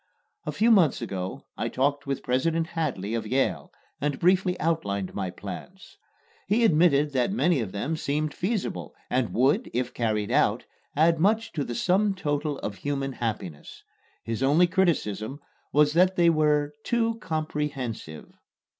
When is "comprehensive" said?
17.19-18.33